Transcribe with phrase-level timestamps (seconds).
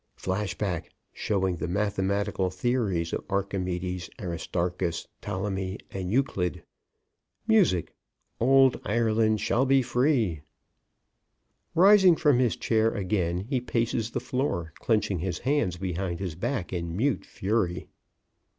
[0.17, 6.63] (_Flash back showing the mathematical theories of Archimedes, Aristarchus, Ptolemy and Euclid.
[7.47, 7.93] Music:
[8.39, 10.41] "Old Ireland Shall Be Free."_)
[11.75, 16.73] Rising from his chair again, he paces the floor, clenching his hands behind his back
[16.73, 17.87] in mute fury.